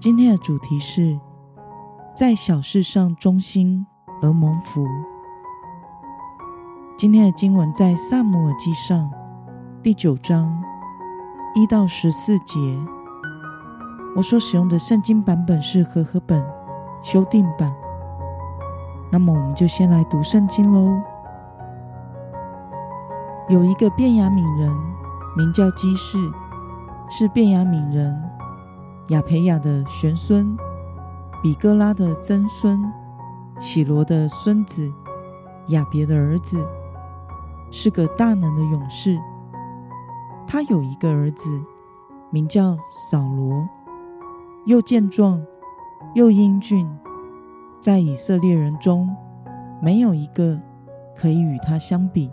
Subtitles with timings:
[0.00, 1.18] 今天的主题是
[2.14, 3.86] 在小事上忠心
[4.20, 4.86] 而蒙福。
[6.96, 9.10] 今天的经文在萨姆尔记上
[9.82, 10.62] 第九章
[11.54, 12.58] 一到十四节。
[14.14, 16.44] 我所使用的圣经版本是和合本
[17.02, 17.74] 修订版。
[19.10, 21.00] 那么，我们就先来读圣经喽。
[23.48, 24.70] 有一个便雅悯人，
[25.36, 26.18] 名叫基士，
[27.08, 28.30] 是便雅悯人。
[29.08, 30.56] 亚培雅的玄孙，
[31.42, 32.80] 比哥拉的曾孙，
[33.60, 34.90] 喜罗的孙子，
[35.68, 36.66] 亚别的儿子，
[37.70, 39.18] 是个大能的勇士。
[40.46, 41.60] 他有一个儿子，
[42.30, 42.78] 名叫
[43.10, 43.68] 扫罗，
[44.64, 45.44] 又健壮
[46.14, 46.88] 又英俊，
[47.80, 49.14] 在以色列人中
[49.82, 50.58] 没有一个
[51.14, 52.30] 可以与他相比。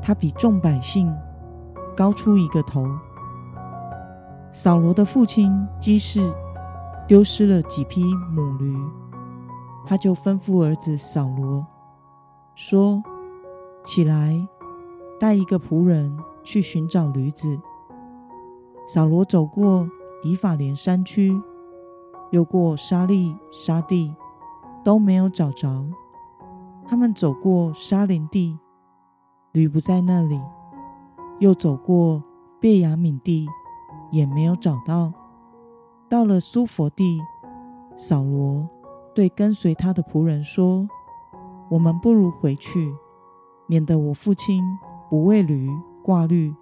[0.00, 1.14] 他比众百姓
[1.94, 2.88] 高出一个头。
[4.52, 6.20] 扫罗的父亲基士
[7.06, 8.76] 丢失了几匹母驴，
[9.86, 11.64] 他就吩咐儿子扫罗
[12.54, 13.02] 说
[13.84, 14.48] ：“起来，
[15.20, 17.60] 带一个仆人去寻找驴子。”
[18.88, 19.88] 扫罗走过
[20.24, 21.40] 以法莲山区，
[22.30, 24.14] 又过沙利沙地，
[24.84, 25.84] 都没有找着。
[26.84, 28.58] 他们走过沙林地，
[29.52, 30.40] 驴不在那里；
[31.38, 32.20] 又走过
[32.60, 33.48] 贝雅敏地。
[34.10, 35.12] 也没有找到。
[36.08, 37.20] 到了苏佛地，
[37.96, 38.68] 扫罗
[39.14, 40.88] 对跟随他的仆人说
[41.70, 42.94] ：“我们不如回去，
[43.66, 44.64] 免得我父亲
[45.08, 45.68] 不为驴
[46.02, 46.54] 挂虑，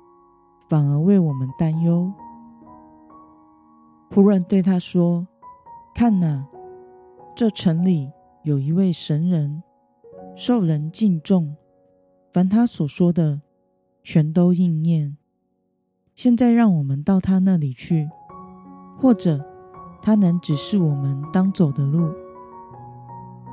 [0.69, 2.13] 反而为我们担忧。”
[4.11, 5.27] 仆人对他说
[5.95, 6.47] ：“看哪，
[7.35, 8.11] 这城里
[8.43, 9.63] 有一位神人，
[10.35, 11.55] 受人敬重，
[12.33, 13.43] 凡他所说的，
[14.03, 15.18] 全都应验。”
[16.19, 18.11] 现在让我们到他那里去，
[18.99, 19.39] 或者
[20.03, 22.13] 他能指示我们当走的路。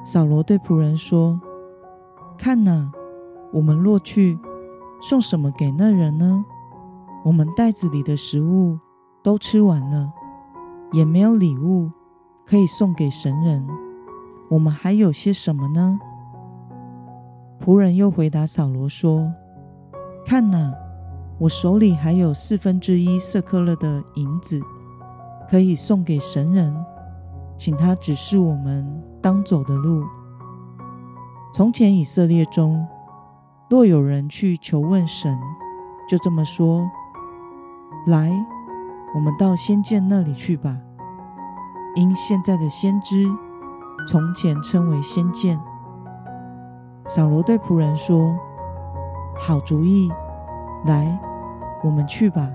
[0.03, 1.39] 扫罗对仆人说
[2.39, 2.91] ：“看哪，
[3.53, 4.39] 我们若去，
[4.99, 6.43] 送什么给那人呢？
[7.23, 8.79] 我们袋子里的食物
[9.23, 10.11] 都吃完了，
[10.91, 11.91] 也没有礼物
[12.47, 13.67] 可以送给神人。
[14.49, 15.99] 我们还有些什么呢？”
[17.63, 19.31] 仆人又回答扫罗说
[20.25, 20.73] ：“看哪。”
[21.37, 24.61] 我手里还有四分之一色克勒的银子，
[25.49, 26.73] 可以送给神人，
[27.57, 30.05] 请他指示我们当走的路。
[31.53, 32.87] 从前以色列中，
[33.69, 35.37] 若有人去求问神，
[36.09, 36.89] 就这么说
[38.07, 38.31] ：“来，
[39.13, 40.77] 我们到先见那里去吧。”
[41.95, 43.25] 因现在的先知，
[44.07, 45.59] 从前称为先见。
[47.07, 48.37] 扫罗对仆人说
[49.37, 50.09] ：“好主意。”
[50.85, 51.19] 来，
[51.83, 52.49] 我们去吧。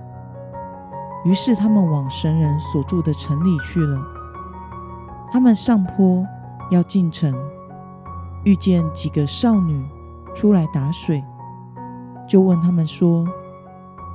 [1.25, 4.01] 于是他们往神人所住的城里去了。
[5.31, 6.25] 他们上坡
[6.71, 7.35] 要进城，
[8.45, 9.85] 遇见几个少女
[10.35, 11.23] 出来打水，
[12.27, 13.27] 就问他们说：“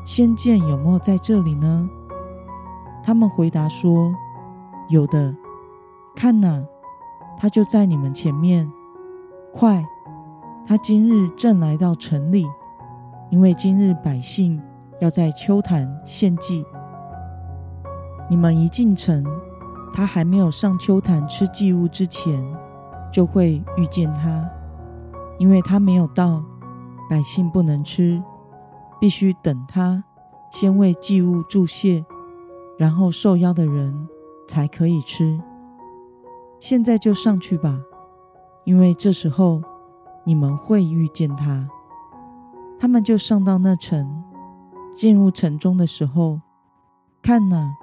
[0.05, 1.89] 仙剑有没有在这里呢？”
[3.03, 4.13] 他们回答说
[4.89, 5.35] ：“有的。
[6.15, 6.63] 看哪，
[7.37, 8.71] 他就在你们前面。
[9.53, 9.85] 快，
[10.65, 12.47] 他今日正来到城里。”
[13.29, 14.61] 因为今日百姓
[14.99, 16.65] 要在秋坛献祭，
[18.29, 19.25] 你们一进城，
[19.93, 22.41] 他还没有上秋坛吃祭物之前，
[23.11, 24.49] 就会遇见他。
[25.37, 26.41] 因为他没有到，
[27.09, 28.23] 百姓不能吃，
[29.01, 30.03] 必须等他
[30.49, 32.05] 先为祭物注谢，
[32.77, 34.07] 然后受邀的人
[34.47, 35.41] 才可以吃。
[36.59, 37.81] 现在就上去吧，
[38.63, 39.61] 因为这时候
[40.23, 41.67] 你们会遇见他。
[42.79, 44.23] 他们就上到那城，
[44.95, 46.39] 进入城中的时候，
[47.21, 47.75] 看哪，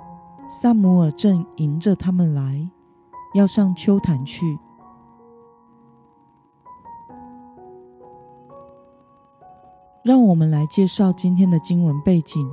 [0.49, 2.71] 萨姆尔正迎着他们来，
[3.35, 4.59] 要上秋坛去。
[10.05, 12.50] 让我们来介绍今天的经文背景。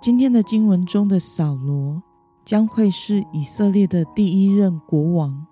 [0.00, 2.02] 今天的经文中的扫罗
[2.44, 5.46] 将会是以色列的第一任国王。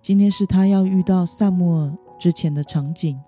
[0.00, 3.20] 今天是他要遇到萨姆尔之前的场景。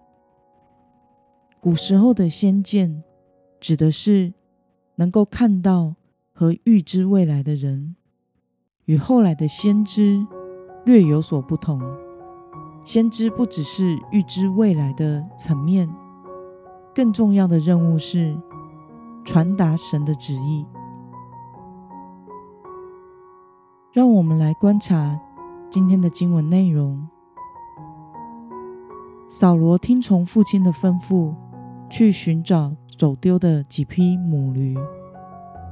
[1.65, 3.03] 古时候的先见，
[3.59, 4.35] 指的是
[4.97, 5.95] 能够看到
[6.31, 7.97] 和预知未来的人，
[8.85, 10.27] 与后来的先知
[10.85, 11.81] 略有所不同。
[12.85, 15.89] 先知不只是预知未来的层面，
[16.95, 18.39] 更重要的任务是
[19.25, 20.67] 传达神的旨意。
[23.91, 25.19] 让我们来观察
[25.71, 27.09] 今天的经文内容。
[29.31, 31.35] 扫罗听从父亲的吩咐，
[31.97, 34.77] 去寻找走丢的几匹母驴，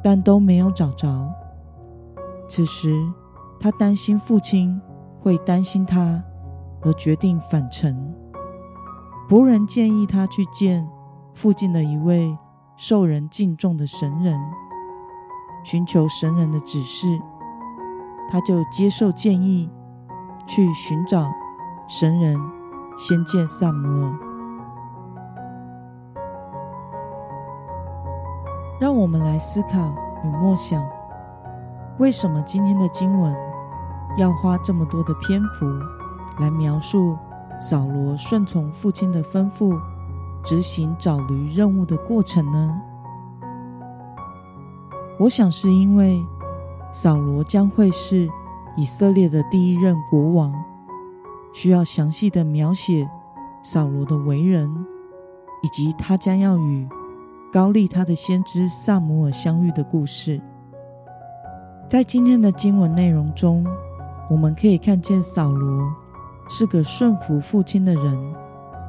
[0.04, 1.28] 但都没有找着。
[2.46, 2.94] 此时，
[3.58, 4.80] 他担心父亲
[5.20, 6.22] 会担心他。
[6.84, 8.12] 而决定返程。
[9.28, 10.84] 仆人建议他去见
[11.32, 12.36] 附近的一位
[12.76, 14.36] 受人敬重的神人，
[15.62, 17.06] 寻求神人的指示。
[18.28, 19.70] 他就接受建议，
[20.44, 21.30] 去寻找
[21.88, 22.36] 神人，
[22.98, 24.31] 先见萨摩尔。
[28.82, 29.94] 让我们来思考
[30.24, 30.84] 与默想：
[31.98, 33.32] 为什么今天的经文
[34.18, 35.64] 要花这么多的篇幅？
[36.40, 37.16] 来描述
[37.60, 39.80] 扫罗顺从父亲的吩咐，
[40.42, 42.82] 执行找驴任务的过程呢？
[45.16, 46.20] 我想是因为
[46.90, 48.28] 扫罗将会是
[48.76, 50.52] 以色列的第一任国王，
[51.52, 53.08] 需要详细的描写
[53.62, 54.84] 扫罗的为人，
[55.62, 56.88] 以及他将要与
[57.52, 60.40] 高利他的先知萨姆尔相遇的故事。
[61.86, 63.62] 在今天的经文内容中，
[64.30, 65.94] 我们可以看见扫罗。
[66.48, 68.34] 是个顺服父亲的人，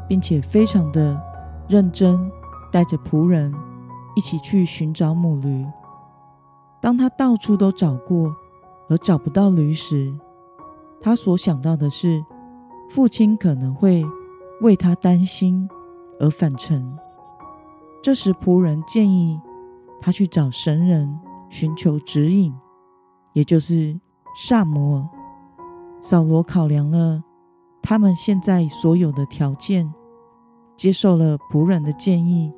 [0.07, 1.21] 并且非常的
[1.67, 2.29] 认真，
[2.71, 3.53] 带着仆人
[4.15, 5.65] 一起去寻找母驴。
[6.81, 8.35] 当他到处都找过，
[8.89, 10.13] 而找不到驴时，
[10.99, 12.23] 他所想到的是
[12.89, 14.03] 父亲可能会
[14.61, 15.69] 为他担心
[16.19, 16.97] 而返程。
[18.03, 19.39] 这时，仆人建议
[20.01, 21.17] 他去找神人
[21.49, 22.53] 寻求指引，
[23.31, 23.97] 也就是
[24.35, 25.09] 萨摩尔。
[26.01, 27.23] 扫罗考量了。
[27.81, 29.93] 他们现在所有的条件，
[30.75, 32.51] 接受了仆人的建议，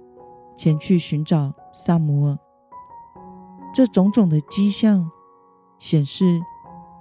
[0.55, 2.37] 前去寻找萨摩尔。
[3.71, 5.11] 这种种的迹象
[5.77, 6.41] 显示，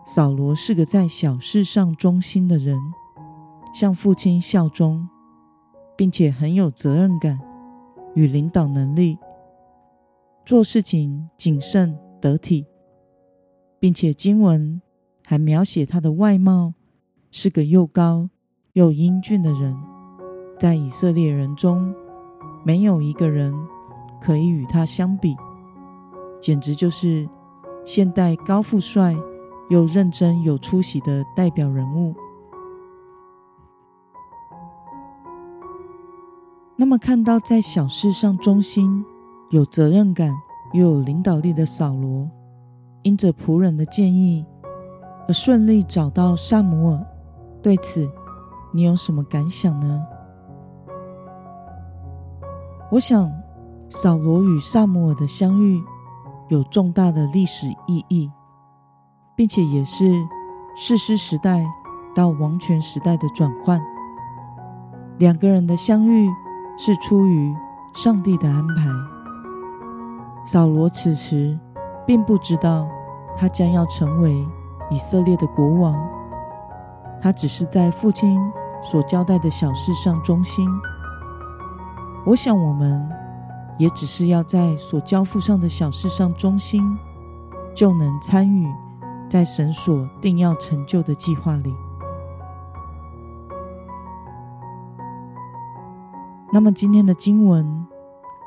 [0.05, 2.79] 扫罗是个在小事上忠心的人，
[3.73, 5.09] 向父亲效忠，
[5.97, 7.41] 并且很有责任感
[8.15, 9.19] 与领导能力，
[10.45, 12.67] 做事情谨慎得体，
[13.79, 14.81] 并且经文
[15.25, 16.75] 还描写他的外貌。
[17.37, 18.31] 是个又高
[18.75, 19.77] 又英俊的人，
[20.57, 21.93] 在以色列人中，
[22.65, 23.53] 没有一个人
[24.23, 25.35] 可以与他相比，
[26.41, 27.29] 简直就是
[27.85, 29.17] 现代高富帅
[29.69, 32.15] 又认真有出息的代表人物。
[36.77, 39.05] 那么，看到在小事上忠心、
[39.51, 40.35] 有责任感
[40.73, 42.29] 又有领导力的扫罗，
[43.03, 44.45] 因着仆人的建议
[45.29, 47.07] 而顺利找到萨姆尔。
[47.63, 48.11] 对此，
[48.73, 50.05] 你有什么感想呢？
[52.91, 53.33] 我想，
[53.89, 55.81] 扫罗与萨姆尔的相遇
[56.49, 58.31] 有重大的历史意义，
[59.37, 60.13] 并且也是
[60.77, 61.65] 士师时代
[62.17, 63.81] 到王权时代的转换。
[65.19, 66.29] 两个人的相遇
[66.77, 67.55] 是出于
[67.95, 68.85] 上帝的安排。
[70.47, 71.59] 扫罗此时
[72.07, 72.87] 并不知道
[73.37, 74.47] 他将要成为
[74.91, 75.95] 以色列的国王。
[77.23, 78.39] 他只是在父亲
[78.83, 80.69] 所交代的小事上忠心。
[82.27, 83.09] 我想，我们
[83.79, 86.83] 也只是要在所交付上的小事上忠心，
[87.75, 88.67] 就能参与
[89.29, 91.75] 在神所定要成就的计划里。
[96.55, 97.85] 那么，今天的经文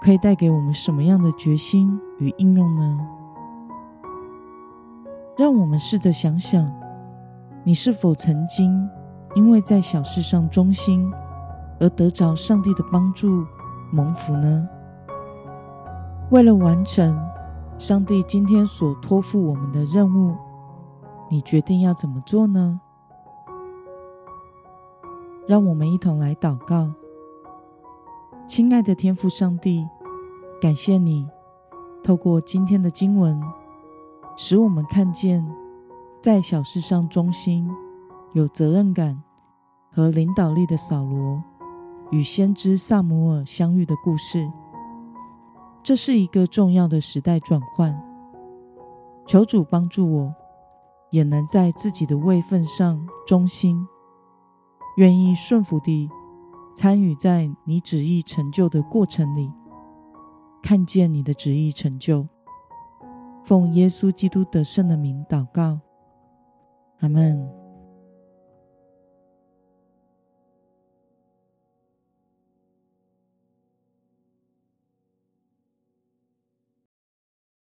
[0.02, 2.98] 可以带给我们什么样的决心与应用呢？
[5.38, 6.72] 让我们试着想想。
[7.66, 8.90] 你是否曾经
[9.36, 11.12] 因为在小事上忠心
[11.82, 13.46] 而得着上帝的帮助
[13.92, 14.70] 蒙福呢？
[16.32, 17.14] 为了完成
[17.78, 20.34] 上帝今天所托付我们的任务，
[21.30, 22.80] 你决定要怎么做呢？
[25.46, 26.90] 让我们一同来祷告，
[28.48, 29.86] 亲爱的天父上帝，
[30.62, 31.28] 感谢你
[32.02, 33.38] 透过今天的经文，
[34.38, 35.46] 使我们看见。
[36.22, 37.70] 在小事上忠心、
[38.34, 39.22] 有责任感
[39.92, 41.42] 和领导力的扫罗，
[42.10, 44.50] 与先知萨摩尔相遇的故事，
[45.84, 47.96] 这是一个重要的时代转换。
[49.26, 50.34] 求主帮助我，
[51.12, 53.88] 也能在自己的位份上忠心，
[54.96, 56.10] 愿意顺服地
[56.80, 59.52] 参与在你旨意成就的过程里，
[60.62, 62.28] 看见你的旨意成就。
[63.44, 65.80] 奉耶稣基督得胜的名祷告，
[67.00, 67.57] 阿门。